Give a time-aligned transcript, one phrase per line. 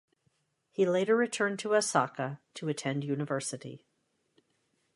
[0.71, 3.85] He later returned to Osaka to attend university.